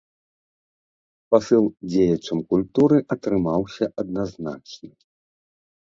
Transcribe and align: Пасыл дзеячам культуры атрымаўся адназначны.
Пасыл 1.35 1.65
дзеячам 1.89 2.37
культуры 2.55 2.97
атрымаўся 3.17 3.85
адназначны. 4.05 4.91